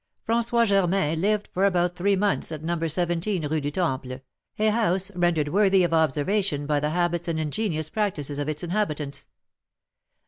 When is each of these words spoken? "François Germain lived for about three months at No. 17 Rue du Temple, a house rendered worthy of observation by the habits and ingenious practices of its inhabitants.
"François 0.27 0.65
Germain 0.65 1.21
lived 1.21 1.47
for 1.53 1.63
about 1.63 1.95
three 1.95 2.15
months 2.15 2.51
at 2.51 2.63
No. 2.63 2.87
17 2.87 3.47
Rue 3.47 3.61
du 3.61 3.69
Temple, 3.69 4.21
a 4.57 4.69
house 4.69 5.11
rendered 5.13 5.49
worthy 5.49 5.83
of 5.83 5.93
observation 5.93 6.65
by 6.65 6.79
the 6.79 6.89
habits 6.89 7.27
and 7.27 7.39
ingenious 7.39 7.91
practices 7.91 8.39
of 8.39 8.49
its 8.49 8.63
inhabitants. 8.63 9.27